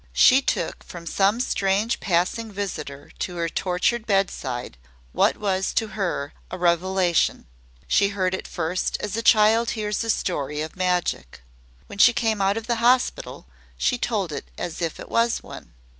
She 0.13 0.41
took 0.41 0.83
from 0.83 1.05
some 1.05 1.39
strange 1.39 1.99
passing 1.99 2.51
visitor 2.51 3.11
to 3.19 3.35
her 3.35 3.47
tortured 3.47 4.07
bedside 4.07 4.77
what 5.11 5.37
was 5.37 5.75
to 5.75 5.89
her 5.89 6.33
a 6.49 6.57
revelation. 6.57 7.45
She 7.87 8.07
heard 8.07 8.33
it 8.33 8.47
first 8.47 8.97
as 8.99 9.15
a 9.15 9.21
child 9.21 9.69
hears 9.77 10.03
a 10.03 10.09
story 10.09 10.61
of 10.63 10.75
magic. 10.75 11.43
When 11.85 11.99
she 11.99 12.13
came 12.13 12.41
out 12.41 12.57
of 12.57 12.65
the 12.65 12.77
hospital, 12.77 13.45
she 13.77 13.99
told 13.99 14.31
it 14.31 14.49
as 14.57 14.81
if 14.81 14.99
it 14.99 15.07
was 15.07 15.43
one. 15.43 15.71